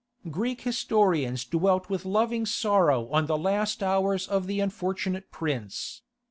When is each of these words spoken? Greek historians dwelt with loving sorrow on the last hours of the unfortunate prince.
Greek 0.31 0.61
historians 0.61 1.45
dwelt 1.45 1.87
with 1.87 2.05
loving 2.05 2.43
sorrow 2.47 3.07
on 3.11 3.27
the 3.27 3.37
last 3.37 3.83
hours 3.83 4.27
of 4.27 4.47
the 4.47 4.59
unfortunate 4.59 5.29
prince. 5.29 6.01